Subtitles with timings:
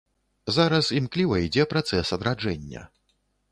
[0.55, 2.81] Зараз імкліва ідзе працэс адраджэння.